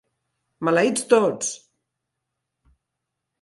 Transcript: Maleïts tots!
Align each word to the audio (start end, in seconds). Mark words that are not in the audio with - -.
Maleïts 0.67 1.03
tots! 1.11 1.51